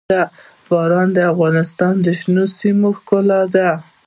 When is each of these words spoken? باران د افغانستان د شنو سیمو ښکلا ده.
باران 0.69 1.07
د 1.13 1.19
افغانستان 1.31 1.93
د 2.01 2.07
شنو 2.19 2.43
سیمو 2.57 2.89
ښکلا 2.97 3.41
ده. 3.53 3.69